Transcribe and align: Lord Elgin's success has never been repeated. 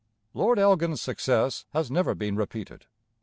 Lord 0.33 0.57
Elgin's 0.57 0.99
success 0.99 1.67
has 1.73 1.91
never 1.91 2.15
been 2.15 2.35
repeated. 2.35 2.87